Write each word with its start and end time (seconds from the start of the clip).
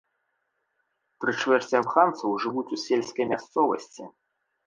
Тры 1.25 1.31
чвэрці 1.43 1.75
афганцаў 1.81 2.33
жывуць 2.45 2.65
у 2.77 2.79
сельскай 2.87 3.25
мясцовасці. 3.35 4.03